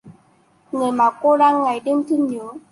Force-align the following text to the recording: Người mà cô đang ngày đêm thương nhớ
Người 0.71 0.91
mà 0.91 1.09
cô 1.21 1.37
đang 1.37 1.63
ngày 1.63 1.79
đêm 1.79 2.03
thương 2.09 2.27
nhớ 2.27 2.53